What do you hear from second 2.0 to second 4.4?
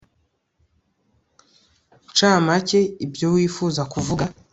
nshamake ibyo wifuza kuvuga